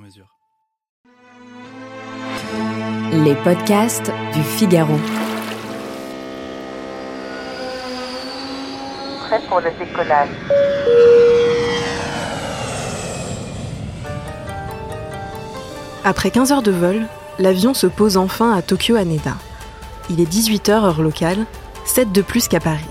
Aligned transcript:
mesure. 0.00 0.26
Les 3.12 3.34
podcasts 3.36 4.10
du 4.34 4.42
Figaro. 4.42 4.96
Prêt 9.26 9.40
pour 9.48 9.60
le 9.60 9.70
décollage. 9.78 10.28
Après 16.02 16.30
15 16.30 16.52
heures 16.52 16.62
de 16.62 16.70
vol, 16.70 17.06
l'avion 17.38 17.74
se 17.74 17.86
pose 17.86 18.16
enfin 18.16 18.52
à 18.52 18.62
Tokyo 18.62 18.96
Haneda. 18.96 19.34
Il 20.08 20.20
est 20.20 20.30
18h 20.30 20.70
heure 20.70 21.02
locale, 21.02 21.44
7 21.84 22.10
de 22.10 22.22
plus 22.22 22.48
qu'à 22.48 22.58
Paris. 22.58 22.84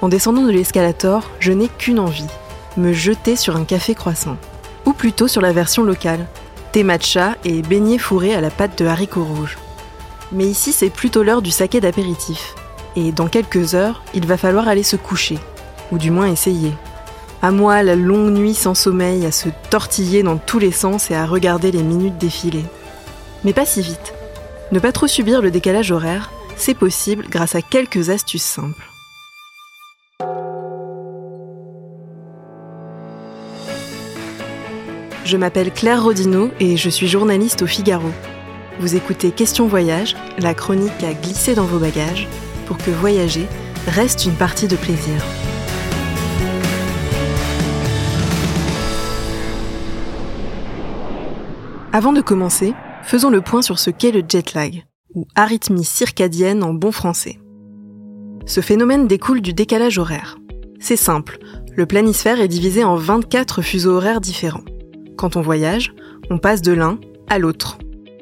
En 0.00 0.08
descendant 0.08 0.42
de 0.42 0.52
l'escalator, 0.52 1.28
je 1.40 1.52
n'ai 1.52 1.68
qu'une 1.68 1.98
envie, 1.98 2.26
me 2.76 2.92
jeter 2.92 3.34
sur 3.36 3.56
un 3.56 3.64
café 3.64 3.94
croissant. 3.94 4.36
Ou 4.86 4.92
plutôt 4.92 5.28
sur 5.28 5.42
la 5.42 5.52
version 5.52 5.82
locale, 5.82 6.26
thé 6.72 6.84
matcha 6.84 7.36
et 7.44 7.62
beignets 7.62 7.98
fourrés 7.98 8.34
à 8.34 8.40
la 8.40 8.50
pâte 8.50 8.78
de 8.78 8.86
haricots 8.86 9.24
rouges. 9.24 9.58
Mais 10.32 10.46
ici, 10.46 10.72
c'est 10.72 10.90
plutôt 10.90 11.22
l'heure 11.22 11.42
du 11.42 11.50
saké 11.50 11.80
d'apéritif. 11.80 12.54
Et 12.96 13.12
dans 13.12 13.28
quelques 13.28 13.74
heures, 13.74 14.02
il 14.14 14.26
va 14.26 14.36
falloir 14.36 14.68
aller 14.68 14.82
se 14.82 14.96
coucher, 14.96 15.38
ou 15.92 15.98
du 15.98 16.10
moins 16.10 16.30
essayer. 16.30 16.72
À 17.42 17.50
moi, 17.50 17.82
la 17.82 17.96
longue 17.96 18.32
nuit 18.32 18.54
sans 18.54 18.74
sommeil, 18.74 19.26
à 19.26 19.32
se 19.32 19.48
tortiller 19.70 20.22
dans 20.22 20.38
tous 20.38 20.58
les 20.58 20.72
sens 20.72 21.10
et 21.10 21.14
à 21.14 21.26
regarder 21.26 21.70
les 21.70 21.82
minutes 21.82 22.18
défiler. 22.18 22.64
Mais 23.44 23.52
pas 23.52 23.66
si 23.66 23.82
vite. 23.82 24.14
Ne 24.72 24.78
pas 24.78 24.92
trop 24.92 25.06
subir 25.06 25.42
le 25.42 25.50
décalage 25.50 25.92
horaire, 25.92 26.30
c'est 26.56 26.74
possible 26.74 27.26
grâce 27.28 27.54
à 27.54 27.62
quelques 27.62 28.10
astuces 28.10 28.42
simples. 28.42 28.95
Je 35.26 35.36
m'appelle 35.36 35.72
Claire 35.72 36.04
Rodino 36.04 36.50
et 36.60 36.76
je 36.76 36.88
suis 36.88 37.08
journaliste 37.08 37.62
au 37.62 37.66
Figaro. 37.66 38.12
Vous 38.78 38.94
écoutez 38.94 39.32
Question 39.32 39.66
Voyage, 39.66 40.14
la 40.38 40.54
chronique 40.54 41.02
à 41.02 41.14
glisser 41.14 41.56
dans 41.56 41.64
vos 41.64 41.80
bagages 41.80 42.28
pour 42.66 42.78
que 42.78 42.92
voyager 42.92 43.48
reste 43.88 44.24
une 44.24 44.36
partie 44.36 44.68
de 44.68 44.76
plaisir. 44.76 45.20
Avant 51.92 52.12
de 52.12 52.20
commencer, 52.20 52.72
faisons 53.02 53.30
le 53.30 53.40
point 53.40 53.62
sur 53.62 53.80
ce 53.80 53.90
qu'est 53.90 54.12
le 54.12 54.22
jet 54.28 54.54
lag, 54.54 54.84
ou 55.16 55.26
arythmie 55.34 55.84
circadienne 55.84 56.62
en 56.62 56.72
bon 56.72 56.92
français. 56.92 57.40
Ce 58.46 58.60
phénomène 58.60 59.08
découle 59.08 59.40
du 59.40 59.54
décalage 59.54 59.98
horaire. 59.98 60.38
C'est 60.78 60.94
simple, 60.94 61.40
le 61.74 61.84
planisphère 61.84 62.40
est 62.40 62.46
divisé 62.46 62.84
en 62.84 62.94
24 62.94 63.60
fuseaux 63.60 63.96
horaires 63.96 64.20
différents. 64.20 64.62
Quand 65.16 65.36
on 65.36 65.40
voyage, 65.40 65.94
on 66.30 66.38
passe 66.38 66.62
de 66.62 66.72
l'un 66.72 66.98
à 67.28 67.38
l'autre. 67.38 67.78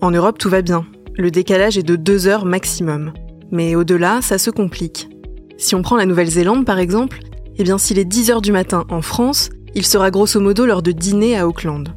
En 0.00 0.10
Europe, 0.10 0.38
tout 0.38 0.48
va 0.48 0.62
bien. 0.62 0.86
Le 1.14 1.30
décalage 1.30 1.76
est 1.76 1.82
de 1.82 1.96
2 1.96 2.28
heures 2.28 2.44
maximum. 2.44 3.12
Mais 3.50 3.74
au-delà, 3.74 4.20
ça 4.22 4.38
se 4.38 4.50
complique. 4.50 5.08
Si 5.56 5.74
on 5.74 5.82
prend 5.82 5.96
la 5.96 6.06
Nouvelle-Zélande 6.06 6.64
par 6.64 6.78
exemple, 6.78 7.20
eh 7.56 7.64
bien 7.64 7.78
s'il 7.78 7.98
est 7.98 8.04
10 8.04 8.30
heures 8.30 8.42
du 8.42 8.52
matin 8.52 8.84
en 8.90 9.02
France, 9.02 9.50
il 9.74 9.84
sera 9.84 10.10
grosso 10.10 10.38
modo 10.38 10.66
l'heure 10.66 10.82
de 10.82 10.92
dîner 10.92 11.36
à 11.36 11.48
Auckland. 11.48 11.88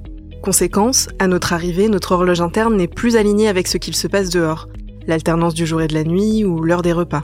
Conséquence, 0.41 1.09
à 1.19 1.27
notre 1.27 1.53
arrivée, 1.53 1.89
notre 1.89 2.13
horloge 2.13 2.41
interne 2.41 2.77
n'est 2.77 2.87
plus 2.87 3.17
alignée 3.17 3.49
avec 3.49 3.67
ce 3.67 3.77
qu'il 3.77 3.95
se 3.95 4.07
passe 4.07 4.29
dehors, 4.29 4.67
l'alternance 5.05 5.53
du 5.53 5.65
jour 5.65 5.81
et 5.81 5.87
de 5.87 5.93
la 5.93 6.03
nuit 6.03 6.45
ou 6.45 6.61
l'heure 6.61 6.81
des 6.81 6.93
repas. 6.93 7.23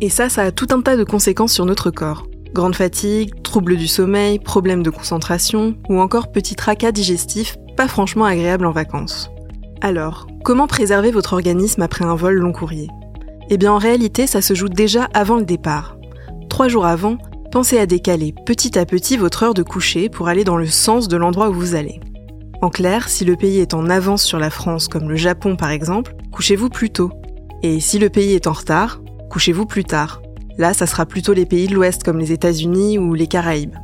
Et 0.00 0.08
ça, 0.08 0.28
ça 0.28 0.42
a 0.42 0.52
tout 0.52 0.68
un 0.70 0.80
tas 0.80 0.96
de 0.96 1.04
conséquences 1.04 1.52
sur 1.52 1.66
notre 1.66 1.90
corps. 1.90 2.26
Grande 2.54 2.76
fatigue, 2.76 3.42
troubles 3.42 3.76
du 3.76 3.88
sommeil, 3.88 4.38
problèmes 4.38 4.82
de 4.82 4.90
concentration 4.90 5.74
ou 5.88 6.00
encore 6.00 6.30
petit 6.30 6.54
tracas 6.54 6.92
digestif 6.92 7.56
pas 7.76 7.88
franchement 7.88 8.26
agréable 8.26 8.66
en 8.66 8.72
vacances. 8.72 9.30
Alors, 9.80 10.26
comment 10.44 10.66
préserver 10.66 11.10
votre 11.10 11.32
organisme 11.32 11.80
après 11.80 12.04
un 12.04 12.14
vol 12.14 12.34
long 12.34 12.52
courrier? 12.52 12.88
Eh 13.48 13.56
bien 13.56 13.72
en 13.72 13.78
réalité, 13.78 14.26
ça 14.26 14.42
se 14.42 14.54
joue 14.54 14.68
déjà 14.68 15.08
avant 15.14 15.36
le 15.36 15.44
départ. 15.44 15.96
Trois 16.50 16.68
jours 16.68 16.86
avant, 16.86 17.16
pensez 17.50 17.78
à 17.78 17.86
décaler 17.86 18.34
petit 18.44 18.78
à 18.78 18.84
petit 18.84 19.16
votre 19.16 19.42
heure 19.42 19.54
de 19.54 19.62
coucher 19.62 20.08
pour 20.10 20.28
aller 20.28 20.44
dans 20.44 20.56
le 20.56 20.66
sens 20.66 21.08
de 21.08 21.16
l'endroit 21.16 21.48
où 21.48 21.54
vous 21.54 21.74
allez. 21.74 22.00
En 22.60 22.68
clair, 22.68 23.08
si 23.08 23.24
le 23.24 23.34
pays 23.34 23.58
est 23.58 23.74
en 23.74 23.88
avance 23.88 24.22
sur 24.22 24.38
la 24.38 24.50
France, 24.50 24.88
comme 24.88 25.08
le 25.08 25.16
Japon 25.16 25.56
par 25.56 25.70
exemple, 25.70 26.14
couchez-vous 26.30 26.68
plus 26.68 26.90
tôt. 26.90 27.10
Et 27.62 27.80
si 27.80 27.98
le 27.98 28.08
pays 28.08 28.34
est 28.34 28.46
en 28.46 28.52
retard, 28.52 29.00
couchez-vous 29.30 29.66
plus 29.66 29.84
tard. 29.84 30.21
Là, 30.58 30.74
ça 30.74 30.86
sera 30.86 31.06
plutôt 31.06 31.32
les 31.32 31.46
pays 31.46 31.66
de 31.66 31.74
l'Ouest 31.74 32.02
comme 32.02 32.18
les 32.18 32.32
États-Unis 32.32 32.98
ou 32.98 33.14
les 33.14 33.26
Caraïbes. 33.26 33.76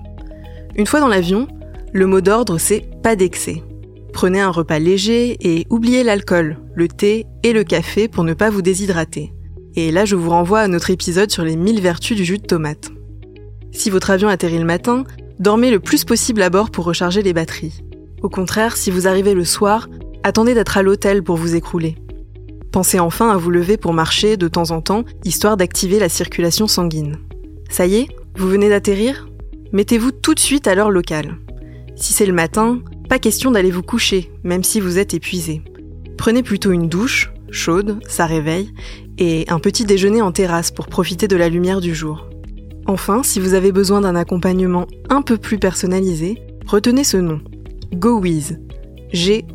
Une 0.77 0.87
fois 0.87 1.01
dans 1.01 1.09
l'avion, 1.09 1.49
le 1.93 2.06
mot 2.06 2.21
d'ordre 2.21 2.59
c'est 2.59 2.84
pas 3.03 3.17
d'excès. 3.17 3.62
Prenez 4.12 4.41
un 4.41 4.51
repas 4.51 4.79
léger 4.79 5.37
et 5.41 5.67
oubliez 5.71 6.03
l'alcool, 6.03 6.59
le 6.75 6.89
thé 6.89 7.27
et 7.43 7.53
le 7.53 7.65
café 7.65 8.09
pour 8.09 8.25
ne 8.25 8.34
pas 8.34 8.51
vous 8.51 8.62
déshydrater. 8.62 9.33
Et 9.77 9.93
là, 9.93 10.05
je 10.05 10.17
vous 10.17 10.31
renvoie 10.31 10.61
à 10.61 10.69
notre 10.69 10.91
épisode 10.91 11.31
sur 11.31 11.45
les 11.45 11.56
1000 11.56 11.81
vertus 11.81 12.17
du 12.17 12.25
jus 12.25 12.39
de 12.39 12.47
tomate. 12.47 12.91
Si 13.71 13.91
votre 13.91 14.11
avion 14.11 14.29
atterrit 14.29 14.59
le 14.59 14.65
matin, 14.65 15.05
dormez 15.39 15.71
le 15.71 15.79
plus 15.79 16.05
possible 16.05 16.43
à 16.43 16.50
bord 16.50 16.71
pour 16.71 16.85
recharger 16.85 17.23
les 17.23 17.33
batteries. 17.33 17.85
Au 18.23 18.29
contraire, 18.29 18.77
si 18.77 18.91
vous 18.91 19.06
arrivez 19.06 19.35
le 19.35 19.45
soir, 19.45 19.89
attendez 20.25 20.55
d'être 20.55 20.79
à 20.79 20.83
l'hôtel 20.83 21.23
pour 21.23 21.37
vous 21.37 21.55
écrouler. 21.55 21.97
Pensez 22.78 23.00
enfin 23.00 23.31
à 23.31 23.37
vous 23.37 23.50
lever 23.50 23.77
pour 23.77 23.93
marcher 23.93 24.37
de 24.37 24.47
temps 24.47 24.71
en 24.71 24.81
temps, 24.81 25.03
histoire 25.25 25.56
d'activer 25.56 25.99
la 25.99 26.09
circulation 26.09 26.69
sanguine. 26.69 27.16
Ça 27.69 27.89
y 27.89 27.97
est, 27.97 28.06
vous 28.37 28.47
venez 28.47 28.69
d'atterrir? 28.69 29.28
Mettez-vous 29.72 30.12
tout 30.12 30.33
de 30.33 30.39
suite 30.39 30.69
à 30.69 30.77
l'heure 30.77 30.93
locale. 30.93 31.38
Si 31.97 32.12
c'est 32.12 32.25
le 32.25 32.33
matin, 32.33 32.78
pas 33.09 33.19
question 33.19 33.50
d'aller 33.50 33.72
vous 33.72 33.83
coucher, 33.83 34.31
même 34.44 34.62
si 34.62 34.78
vous 34.78 34.97
êtes 34.97 35.12
épuisé. 35.12 35.61
Prenez 36.17 36.44
plutôt 36.44 36.71
une 36.71 36.88
douche, 36.88 37.33
chaude, 37.50 37.99
ça 38.06 38.27
réveille, 38.27 38.72
et 39.19 39.44
un 39.49 39.59
petit 39.59 39.84
déjeuner 39.84 40.22
en 40.22 40.31
terrasse 40.31 40.71
pour 40.71 40.87
profiter 40.87 41.27
de 41.27 41.34
la 41.34 41.49
lumière 41.49 41.81
du 41.81 41.97
jour. 41.97 42.28
Enfin, 42.87 43.25
si 43.25 43.41
vous 43.41 43.55
avez 43.55 43.72
besoin 43.72 44.03
d'un 44.03 44.15
accompagnement 44.15 44.87
un 45.09 45.22
peu 45.22 45.37
plus 45.37 45.59
personnalisé, 45.59 46.41
retenez 46.65 47.03
ce 47.03 47.17
nom, 47.17 47.41
GoWiz. 47.93 48.61
G-O-W-W-I-Z. 49.12 49.49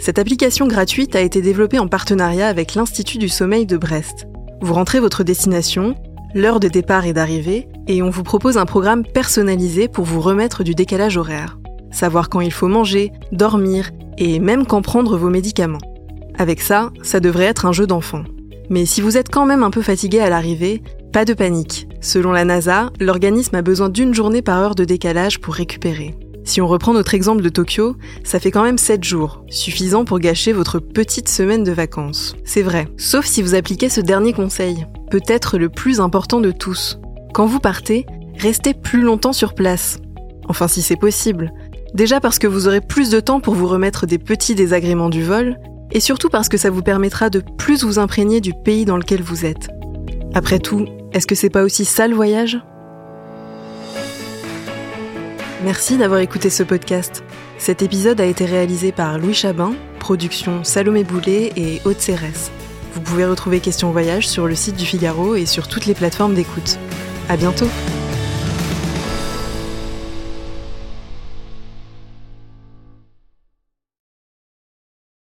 Cette 0.00 0.18
application 0.18 0.66
gratuite 0.66 1.14
a 1.14 1.20
été 1.20 1.42
développée 1.42 1.78
en 1.78 1.86
partenariat 1.86 2.48
avec 2.48 2.74
l'Institut 2.74 3.18
du 3.18 3.28
Sommeil 3.28 3.66
de 3.66 3.76
Brest. 3.76 4.26
Vous 4.62 4.72
rentrez 4.72 4.98
votre 4.98 5.24
destination, 5.24 5.94
l'heure 6.34 6.58
de 6.58 6.68
départ 6.68 7.04
et 7.04 7.12
d'arrivée, 7.12 7.68
et 7.86 8.02
on 8.02 8.08
vous 8.08 8.22
propose 8.22 8.56
un 8.56 8.64
programme 8.64 9.04
personnalisé 9.04 9.88
pour 9.88 10.06
vous 10.06 10.22
remettre 10.22 10.64
du 10.64 10.74
décalage 10.74 11.18
horaire. 11.18 11.58
Savoir 11.90 12.30
quand 12.30 12.40
il 12.40 12.50
faut 12.50 12.66
manger, 12.66 13.12
dormir, 13.32 13.90
et 14.16 14.38
même 14.38 14.64
quand 14.64 14.80
prendre 14.80 15.18
vos 15.18 15.28
médicaments. 15.28 15.78
Avec 16.38 16.62
ça, 16.62 16.90
ça 17.02 17.20
devrait 17.20 17.44
être 17.44 17.66
un 17.66 17.72
jeu 17.72 17.86
d'enfant. 17.86 18.24
Mais 18.70 18.86
si 18.86 19.02
vous 19.02 19.18
êtes 19.18 19.28
quand 19.28 19.44
même 19.44 19.62
un 19.62 19.70
peu 19.70 19.82
fatigué 19.82 20.20
à 20.20 20.30
l'arrivée, 20.30 20.82
pas 21.12 21.26
de 21.26 21.34
panique. 21.34 21.88
Selon 22.00 22.32
la 22.32 22.46
NASA, 22.46 22.90
l'organisme 23.00 23.56
a 23.56 23.62
besoin 23.62 23.90
d'une 23.90 24.14
journée 24.14 24.40
par 24.40 24.60
heure 24.60 24.74
de 24.74 24.84
décalage 24.84 25.40
pour 25.40 25.52
récupérer. 25.52 26.16
Si 26.50 26.60
on 26.60 26.66
reprend 26.66 26.94
notre 26.94 27.14
exemple 27.14 27.42
de 27.42 27.48
Tokyo, 27.48 27.94
ça 28.24 28.40
fait 28.40 28.50
quand 28.50 28.64
même 28.64 28.76
7 28.76 29.04
jours, 29.04 29.44
suffisant 29.50 30.04
pour 30.04 30.18
gâcher 30.18 30.52
votre 30.52 30.80
petite 30.80 31.28
semaine 31.28 31.62
de 31.62 31.70
vacances. 31.70 32.34
C'est 32.44 32.62
vrai, 32.62 32.88
sauf 32.96 33.24
si 33.24 33.40
vous 33.40 33.54
appliquez 33.54 33.88
ce 33.88 34.00
dernier 34.00 34.32
conseil, 34.32 34.84
peut-être 35.12 35.58
le 35.58 35.68
plus 35.68 36.00
important 36.00 36.40
de 36.40 36.50
tous. 36.50 36.98
Quand 37.34 37.46
vous 37.46 37.60
partez, 37.60 38.04
restez 38.36 38.74
plus 38.74 39.02
longtemps 39.02 39.32
sur 39.32 39.54
place. 39.54 40.00
Enfin 40.48 40.66
si 40.66 40.82
c'est 40.82 40.96
possible. 40.96 41.52
Déjà 41.94 42.18
parce 42.18 42.40
que 42.40 42.48
vous 42.48 42.66
aurez 42.66 42.80
plus 42.80 43.10
de 43.10 43.20
temps 43.20 43.38
pour 43.38 43.54
vous 43.54 43.68
remettre 43.68 44.06
des 44.06 44.18
petits 44.18 44.56
désagréments 44.56 45.08
du 45.08 45.22
vol, 45.22 45.56
et 45.92 46.00
surtout 46.00 46.30
parce 46.30 46.48
que 46.48 46.58
ça 46.58 46.70
vous 46.70 46.82
permettra 46.82 47.30
de 47.30 47.44
plus 47.58 47.84
vous 47.84 48.00
imprégner 48.00 48.40
du 48.40 48.54
pays 48.64 48.84
dans 48.84 48.96
lequel 48.96 49.22
vous 49.22 49.46
êtes. 49.46 49.68
Après 50.34 50.58
tout, 50.58 50.84
est-ce 51.12 51.28
que 51.28 51.36
c'est 51.36 51.48
pas 51.48 51.62
aussi 51.62 51.84
ça 51.84 52.08
le 52.08 52.16
voyage? 52.16 52.58
Merci 55.62 55.98
d'avoir 55.98 56.20
écouté 56.20 56.48
ce 56.48 56.62
podcast. 56.62 57.22
Cet 57.58 57.82
épisode 57.82 58.20
a 58.20 58.24
été 58.24 58.46
réalisé 58.46 58.92
par 58.92 59.18
Louis 59.18 59.34
Chabin, 59.34 59.74
production 59.98 60.64
Salomé 60.64 61.04
Boulet 61.04 61.52
et 61.54 61.82
Haute 61.84 62.00
Cérès. 62.00 62.50
Vous 62.94 63.02
pouvez 63.02 63.26
retrouver 63.26 63.60
Question 63.60 63.92
Voyage 63.92 64.26
sur 64.26 64.46
le 64.46 64.54
site 64.54 64.76
du 64.76 64.86
Figaro 64.86 65.34
et 65.34 65.44
sur 65.44 65.68
toutes 65.68 65.84
les 65.84 65.94
plateformes 65.94 66.34
d'écoute. 66.34 66.78
À 67.28 67.36
bientôt! 67.36 67.68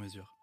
mesure. 0.00 0.39